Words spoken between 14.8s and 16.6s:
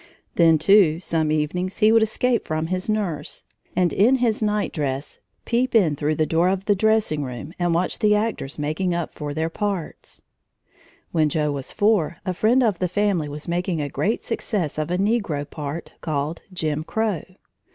a negro part called